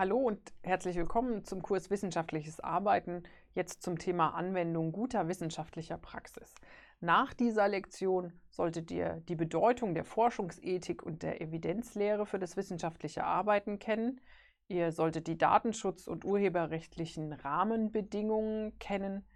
[0.00, 3.22] Hallo und herzlich willkommen zum Kurs Wissenschaftliches Arbeiten,
[3.52, 6.54] jetzt zum Thema Anwendung guter wissenschaftlicher Praxis.
[7.00, 13.24] Nach dieser Lektion solltet ihr die Bedeutung der Forschungsethik und der Evidenzlehre für das wissenschaftliche
[13.24, 14.22] Arbeiten kennen.
[14.68, 19.26] Ihr solltet die Datenschutz- und urheberrechtlichen Rahmenbedingungen kennen.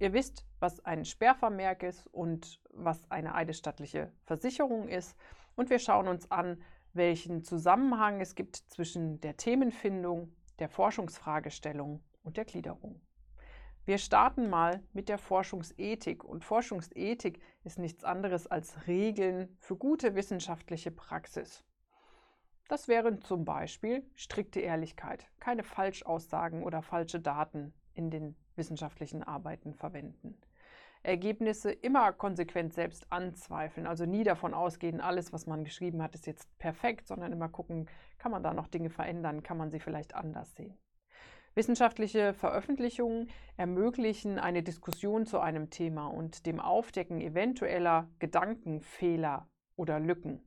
[0.00, 5.16] Ihr wisst, was ein Sperrvermerk ist und was eine eidesstattliche Versicherung ist.
[5.54, 6.60] Und wir schauen uns an,
[6.94, 13.00] welchen Zusammenhang es gibt zwischen der Themenfindung, der Forschungsfragestellung und der Gliederung.
[13.84, 20.14] Wir starten mal mit der Forschungsethik und Forschungsethik ist nichts anderes als Regeln für gute
[20.14, 21.64] wissenschaftliche Praxis.
[22.68, 29.74] Das wären zum Beispiel strikte Ehrlichkeit, keine Falschaussagen oder falsche Daten in den wissenschaftlichen Arbeiten
[29.74, 30.38] verwenden.
[31.02, 33.86] Ergebnisse immer konsequent selbst anzweifeln.
[33.86, 37.88] Also nie davon ausgehen, alles, was man geschrieben hat, ist jetzt perfekt, sondern immer gucken,
[38.18, 40.78] kann man da noch Dinge verändern, kann man sie vielleicht anders sehen.
[41.54, 50.40] Wissenschaftliche Veröffentlichungen ermöglichen eine Diskussion zu einem Thema und dem Aufdecken eventueller Gedankenfehler oder Lücken.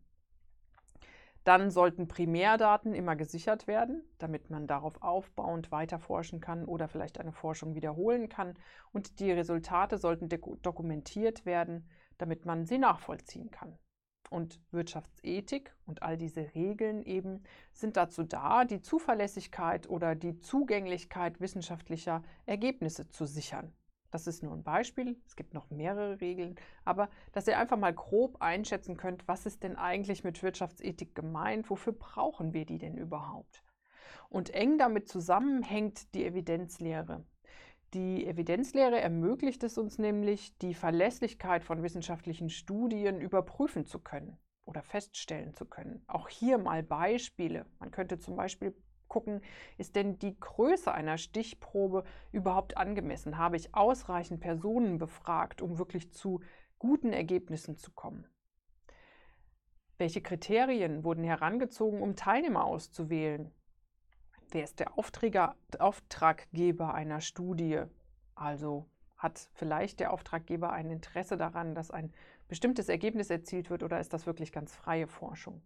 [1.45, 7.19] Dann sollten Primärdaten immer gesichert werden, damit man darauf aufbauend weiter forschen kann oder vielleicht
[7.19, 8.55] eine Forschung wiederholen kann.
[8.91, 13.77] Und die Resultate sollten dokumentiert werden, damit man sie nachvollziehen kann.
[14.31, 21.39] Und Wirtschaftsethik und all diese Regeln eben sind dazu da, die Zuverlässigkeit oder die Zugänglichkeit
[21.39, 23.71] wissenschaftlicher Ergebnisse zu sichern.
[24.15, 27.93] Das ist nur ein Beispiel, es gibt noch mehrere Regeln, aber dass ihr einfach mal
[27.93, 32.97] grob einschätzen könnt, was ist denn eigentlich mit Wirtschaftsethik gemeint, wofür brauchen wir die denn
[32.97, 33.61] überhaupt?
[34.29, 37.25] Und eng damit zusammenhängt die Evidenzlehre.
[37.93, 44.81] Die Evidenzlehre ermöglicht es uns nämlich, die Verlässlichkeit von wissenschaftlichen Studien überprüfen zu können oder
[44.81, 46.05] feststellen zu können.
[46.07, 47.65] Auch hier mal Beispiele.
[47.79, 48.73] Man könnte zum Beispiel
[49.15, 49.39] gucken,
[49.77, 52.03] ist denn die Größe einer Stichprobe
[52.33, 53.37] überhaupt angemessen?
[53.37, 56.41] Habe ich ausreichend Personen befragt, um wirklich zu
[56.79, 58.27] guten Ergebnissen zu kommen?
[59.97, 63.53] Welche Kriterien wurden herangezogen, um Teilnehmer auszuwählen?
[64.51, 67.83] Wer ist der Aufträger, Auftraggeber einer Studie?
[68.35, 68.85] Also
[69.15, 72.11] hat vielleicht der Auftraggeber ein Interesse daran, dass ein
[72.49, 75.61] bestimmtes Ergebnis erzielt wird oder ist das wirklich ganz freie Forschung?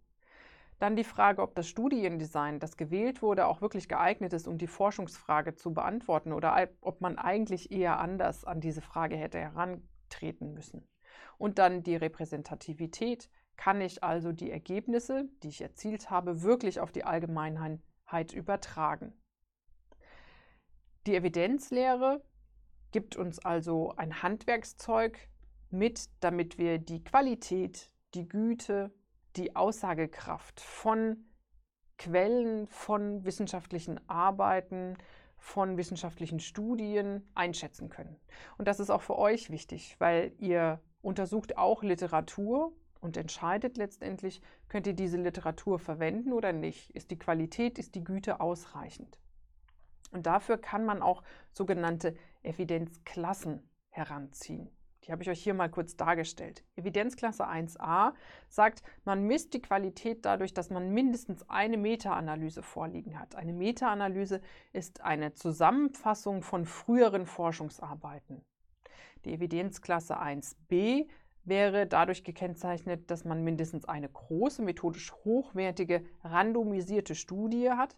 [0.80, 4.66] Dann die Frage, ob das Studiendesign, das gewählt wurde, auch wirklich geeignet ist, um die
[4.66, 10.88] Forschungsfrage zu beantworten oder ob man eigentlich eher anders an diese Frage hätte herantreten müssen.
[11.36, 13.30] Und dann die Repräsentativität.
[13.58, 19.12] Kann ich also die Ergebnisse, die ich erzielt habe, wirklich auf die Allgemeinheit übertragen?
[21.06, 22.24] Die Evidenzlehre
[22.90, 25.28] gibt uns also ein Handwerkszeug
[25.68, 28.94] mit, damit wir die Qualität, die Güte,
[29.36, 31.24] die Aussagekraft von
[31.98, 34.96] Quellen, von wissenschaftlichen Arbeiten,
[35.36, 38.16] von wissenschaftlichen Studien einschätzen können.
[38.58, 44.42] Und das ist auch für euch wichtig, weil ihr untersucht auch Literatur und entscheidet letztendlich,
[44.68, 46.90] könnt ihr diese Literatur verwenden oder nicht.
[46.90, 49.18] Ist die Qualität, ist die Güte ausreichend?
[50.12, 54.70] Und dafür kann man auch sogenannte Evidenzklassen heranziehen.
[55.04, 56.62] Die habe ich euch hier mal kurz dargestellt.
[56.76, 58.12] Evidenzklasse 1a
[58.48, 63.34] sagt, man misst die Qualität dadurch, dass man mindestens eine Meta-Analyse vorliegen hat.
[63.34, 64.40] Eine Meta-Analyse
[64.72, 68.44] ist eine Zusammenfassung von früheren Forschungsarbeiten.
[69.24, 71.08] Die Evidenzklasse 1b
[71.44, 77.96] wäre dadurch gekennzeichnet, dass man mindestens eine große, methodisch hochwertige, randomisierte Studie hat,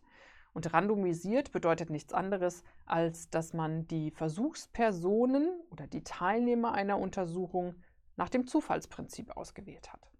[0.52, 7.74] und randomisiert bedeutet nichts anderes, als dass man die Versuchspersonen oder die Teilnehmer einer Untersuchung
[8.16, 10.10] nach dem Zufallsprinzip ausgewählt hat.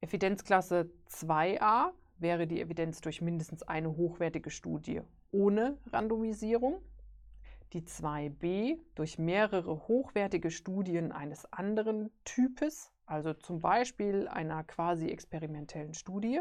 [0.00, 6.82] Evidenzklasse 2a wäre die Evidenz durch mindestens eine hochwertige Studie ohne Randomisierung.
[7.72, 15.94] Die 2b durch mehrere hochwertige Studien eines anderen Types, also zum Beispiel einer quasi experimentellen
[15.94, 16.40] Studie.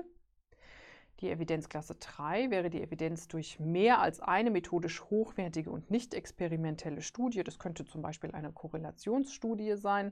[1.20, 7.02] Die Evidenzklasse 3 wäre die Evidenz durch mehr als eine methodisch hochwertige und nicht experimentelle
[7.02, 7.44] Studie.
[7.44, 10.12] Das könnte zum Beispiel eine Korrelationsstudie sein.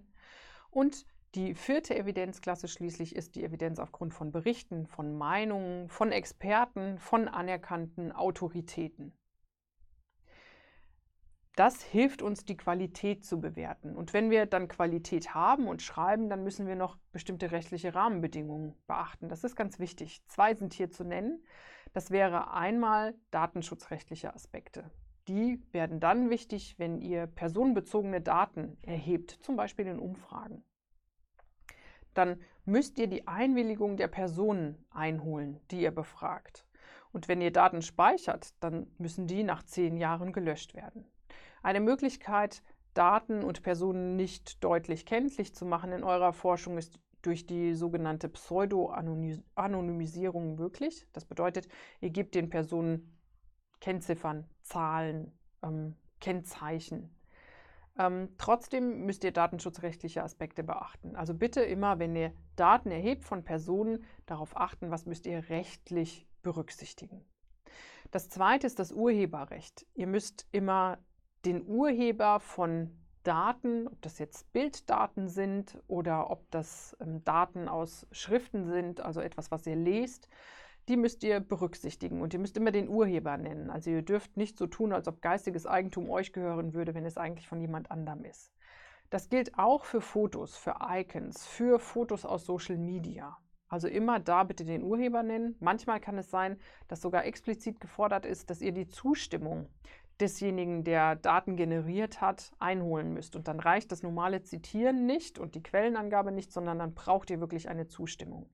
[0.69, 1.05] Und
[1.35, 7.27] die vierte Evidenzklasse schließlich ist die Evidenz aufgrund von Berichten, von Meinungen, von Experten, von
[7.27, 9.13] anerkannten Autoritäten.
[11.61, 13.95] Das hilft uns, die Qualität zu bewerten.
[13.95, 18.73] Und wenn wir dann Qualität haben und schreiben, dann müssen wir noch bestimmte rechtliche Rahmenbedingungen
[18.87, 19.29] beachten.
[19.29, 20.25] Das ist ganz wichtig.
[20.25, 21.45] Zwei sind hier zu nennen.
[21.93, 24.89] Das wäre einmal datenschutzrechtliche Aspekte.
[25.27, 30.63] Die werden dann wichtig, wenn ihr personenbezogene Daten erhebt, zum Beispiel in Umfragen.
[32.15, 36.65] Dann müsst ihr die Einwilligung der Personen einholen, die ihr befragt.
[37.11, 41.05] Und wenn ihr Daten speichert, dann müssen die nach zehn Jahren gelöscht werden.
[41.61, 42.63] Eine Möglichkeit,
[42.93, 48.29] Daten und Personen nicht deutlich kenntlich zu machen in eurer Forschung ist durch die sogenannte
[48.29, 51.05] Pseudo-Anonymisierung möglich.
[51.13, 51.67] Das bedeutet,
[51.99, 53.17] ihr gebt den Personen
[53.79, 55.31] Kennziffern, Zahlen,
[55.61, 57.15] ähm, Kennzeichen.
[57.97, 61.15] Ähm, trotzdem müsst ihr datenschutzrechtliche Aspekte beachten.
[61.15, 66.27] Also bitte immer, wenn ihr Daten erhebt von Personen, darauf achten, was müsst ihr rechtlich
[66.41, 67.23] berücksichtigen.
[68.11, 69.85] Das zweite ist das Urheberrecht.
[69.93, 70.97] Ihr müsst immer
[71.45, 72.91] den Urheber von
[73.23, 79.21] Daten, ob das jetzt Bilddaten sind oder ob das ähm, Daten aus Schriften sind, also
[79.21, 80.27] etwas, was ihr lest,
[80.89, 83.69] die müsst ihr berücksichtigen und ihr müsst immer den Urheber nennen.
[83.69, 87.17] Also ihr dürft nicht so tun, als ob geistiges Eigentum euch gehören würde, wenn es
[87.17, 88.51] eigentlich von jemand anderem ist.
[89.11, 93.37] Das gilt auch für Fotos, für Icons, für Fotos aus Social Media.
[93.67, 95.55] Also immer da bitte den Urheber nennen.
[95.61, 96.59] Manchmal kann es sein,
[96.89, 99.69] dass sogar explizit gefordert ist, dass ihr die Zustimmung
[100.21, 103.35] desjenigen, der Daten generiert hat, einholen müsst.
[103.35, 107.39] Und dann reicht das normale Zitieren nicht und die Quellenangabe nicht, sondern dann braucht ihr
[107.39, 108.49] wirklich eine Zustimmung.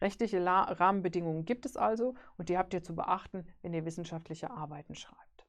[0.00, 4.94] Rechtliche Rahmenbedingungen gibt es also und die habt ihr zu beachten, wenn ihr wissenschaftliche Arbeiten
[4.94, 5.46] schreibt.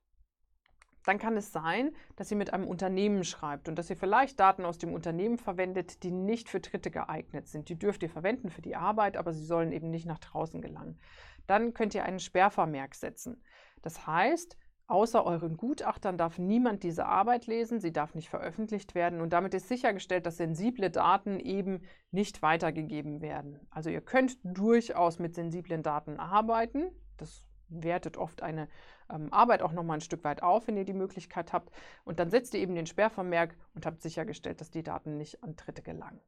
[1.06, 4.66] Dann kann es sein, dass ihr mit einem Unternehmen schreibt und dass ihr vielleicht Daten
[4.66, 7.70] aus dem Unternehmen verwendet, die nicht für Dritte geeignet sind.
[7.70, 11.00] Die dürft ihr verwenden für die Arbeit, aber sie sollen eben nicht nach draußen gelangen.
[11.46, 13.44] Dann könnt ihr einen Sperrvermerk setzen.
[13.84, 19.20] Das heißt, Außer euren Gutachtern darf niemand diese Arbeit lesen, sie darf nicht veröffentlicht werden
[19.20, 23.60] und damit ist sichergestellt, dass sensible Daten eben nicht weitergegeben werden.
[23.72, 26.92] Also ihr könnt durchaus mit sensiblen Daten arbeiten.
[27.18, 28.68] Das wertet oft eine
[29.10, 31.72] ähm, Arbeit auch nochmal ein Stück weit auf, wenn ihr die Möglichkeit habt.
[32.04, 35.56] Und dann setzt ihr eben den Sperrvermerk und habt sichergestellt, dass die Daten nicht an
[35.56, 36.22] Dritte gelangen.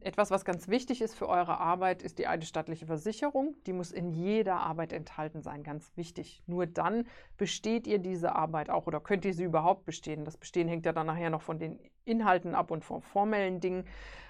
[0.00, 3.56] Etwas, was ganz wichtig ist für eure Arbeit, ist die eidesstattliche Versicherung.
[3.66, 6.42] Die muss in jeder Arbeit enthalten sein, ganz wichtig.
[6.46, 7.06] Nur dann
[7.36, 10.24] besteht ihr diese Arbeit auch oder könnt ihr sie überhaupt bestehen.
[10.24, 13.84] Das Bestehen hängt ja dann nachher noch von den Inhalten ab und von formellen Dingen.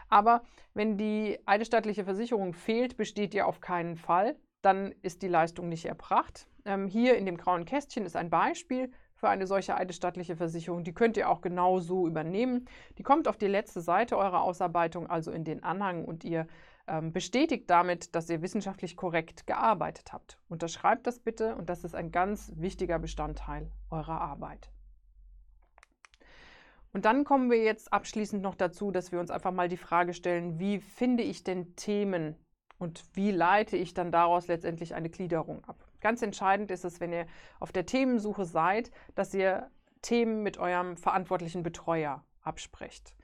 [0.09, 0.43] Aber
[0.73, 4.37] wenn die eidesstattliche Versicherung fehlt, besteht ihr auf keinen Fall.
[4.62, 6.49] Dann ist die Leistung nicht erbracht.
[6.64, 10.85] Ähm, hier in dem grauen Kästchen ist ein Beispiel für eine solche eidesstattliche Versicherung.
[10.85, 12.67] Die könnt ihr auch genau so übernehmen.
[12.99, 16.47] Die kommt auf die letzte Seite eurer Ausarbeitung, also in den Anhang, und ihr
[16.87, 20.38] ähm, bestätigt damit, dass ihr wissenschaftlich korrekt gearbeitet habt.
[20.49, 24.70] Unterschreibt das bitte und das ist ein ganz wichtiger Bestandteil eurer Arbeit.
[26.93, 30.14] Und dann kommen wir jetzt abschließend noch dazu, dass wir uns einfach mal die Frage
[30.14, 32.37] stellen, wie finde ich denn Themen
[32.79, 35.88] und wie leite ich dann daraus letztendlich eine Gliederung ab?
[36.00, 37.27] Ganz entscheidend ist es, wenn ihr
[37.61, 39.71] auf der Themensuche seid, dass ihr
[40.03, 43.15] Themen mit eurem verantwortlichen Betreuer absprecht.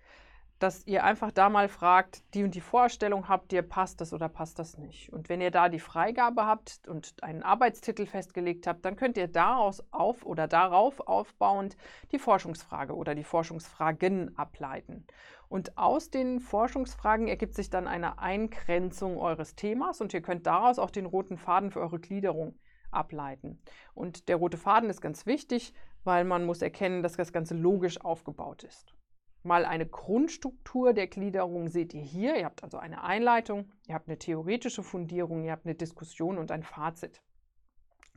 [0.60, 4.28] Dass ihr einfach da mal fragt, die und die Vorstellung habt ihr, passt das oder
[4.28, 5.12] passt das nicht?
[5.12, 9.26] Und wenn ihr da die Freigabe habt und einen Arbeitstitel festgelegt habt, dann könnt ihr
[9.26, 11.76] daraus auf oder darauf aufbauend
[12.12, 15.06] die Forschungsfrage oder die Forschungsfragen ableiten.
[15.48, 20.78] Und aus den Forschungsfragen ergibt sich dann eine Eingrenzung eures Themas und ihr könnt daraus
[20.78, 22.58] auch den roten Faden für eure Gliederung
[22.94, 23.58] ableiten.
[23.94, 25.74] Und der rote Faden ist ganz wichtig,
[26.04, 28.94] weil man muss erkennen, dass das Ganze logisch aufgebaut ist.
[29.42, 32.36] Mal eine Grundstruktur der Gliederung seht ihr hier.
[32.36, 36.50] Ihr habt also eine Einleitung, ihr habt eine theoretische Fundierung, ihr habt eine Diskussion und
[36.50, 37.20] ein Fazit.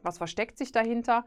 [0.04, 1.26] Was versteckt sich dahinter?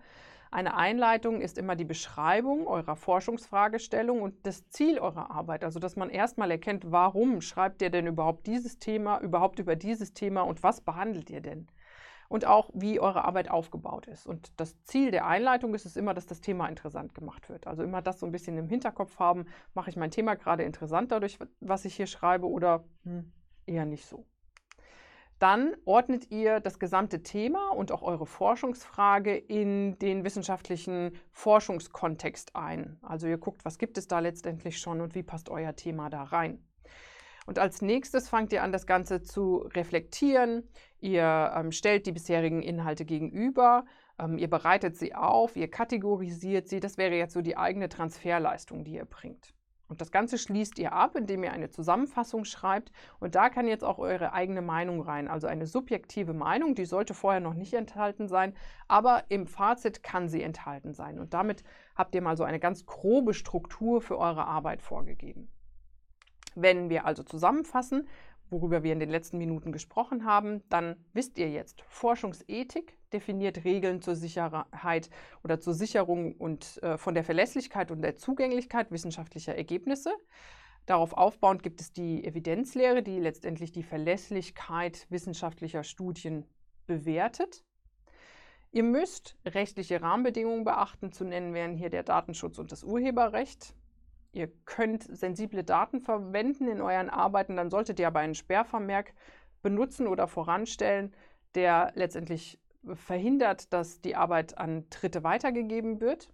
[0.53, 5.63] Eine Einleitung ist immer die Beschreibung eurer Forschungsfragestellung und das Ziel eurer Arbeit.
[5.63, 10.13] Also, dass man erstmal erkennt, warum schreibt ihr denn überhaupt dieses Thema, überhaupt über dieses
[10.13, 11.69] Thema und was behandelt ihr denn?
[12.31, 14.25] Und auch, wie eure Arbeit aufgebaut ist.
[14.25, 17.67] Und das Ziel der Einleitung ist es immer, dass das Thema interessant gemacht wird.
[17.67, 21.11] Also immer das so ein bisschen im Hinterkopf haben, mache ich mein Thema gerade interessant
[21.11, 23.33] dadurch, was ich hier schreibe oder hm,
[23.67, 24.27] eher nicht so.
[25.41, 32.99] Dann ordnet ihr das gesamte Thema und auch eure Forschungsfrage in den wissenschaftlichen Forschungskontext ein.
[33.03, 36.23] Also ihr guckt, was gibt es da letztendlich schon und wie passt euer Thema da
[36.23, 36.65] rein.
[37.51, 40.69] Und als nächstes fangt ihr an, das Ganze zu reflektieren.
[41.01, 43.87] Ihr ähm, stellt die bisherigen Inhalte gegenüber,
[44.21, 46.79] ähm, ihr bereitet sie auf, ihr kategorisiert sie.
[46.79, 49.53] Das wäre jetzt so die eigene Transferleistung, die ihr bringt.
[49.89, 52.93] Und das Ganze schließt ihr ab, indem ihr eine Zusammenfassung schreibt.
[53.19, 55.27] Und da kann jetzt auch eure eigene Meinung rein.
[55.27, 58.55] Also eine subjektive Meinung, die sollte vorher noch nicht enthalten sein,
[58.87, 61.19] aber im Fazit kann sie enthalten sein.
[61.19, 61.65] Und damit
[61.97, 65.51] habt ihr mal so eine ganz grobe Struktur für eure Arbeit vorgegeben.
[66.55, 68.09] Wenn wir also zusammenfassen,
[68.51, 74.03] worüber wir in den letzten Minuten gesprochen haben, dann wisst ihr jetzt, Forschungsethik definiert Regeln
[74.03, 75.11] zur Sicherheit
[75.43, 80.13] oder zur Sicherung und äh, von der Verlässlichkeit und der Zugänglichkeit wissenschaftlicher Ergebnisse.
[80.87, 86.47] Darauf aufbauend gibt es die Evidenzlehre, die letztendlich die Verlässlichkeit wissenschaftlicher Studien
[86.87, 87.65] bewertet.
[88.73, 91.13] Ihr müsst rechtliche Rahmenbedingungen beachten.
[91.13, 93.75] Zu nennen wären hier der Datenschutz und das Urheberrecht.
[94.33, 99.13] Ihr könnt sensible Daten verwenden in euren Arbeiten, dann solltet ihr aber einen Sperrvermerk
[99.63, 101.13] benutzen oder voranstellen,
[101.55, 102.61] der letztendlich
[102.95, 106.33] verhindert, dass die Arbeit an Dritte weitergegeben wird.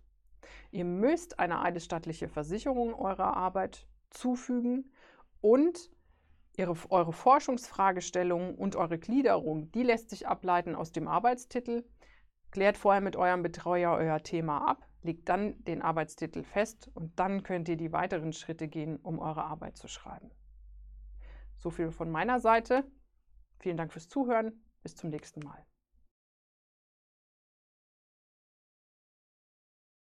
[0.71, 4.93] Ihr müsst eine eidesstattliche Versicherung eurer Arbeit zufügen
[5.41, 5.91] und
[6.57, 11.85] ihre, eure Forschungsfragestellung und eure Gliederung, die lässt sich ableiten aus dem Arbeitstitel.
[12.51, 17.43] Klärt vorher mit eurem Betreuer euer Thema ab, legt dann den Arbeitstitel fest und dann
[17.43, 20.31] könnt ihr die weiteren Schritte gehen, um eure Arbeit zu schreiben.
[21.57, 22.85] So viel von meiner Seite.
[23.61, 24.53] Vielen Dank fürs Zuhören.
[24.83, 25.65] Bis zum nächsten Mal.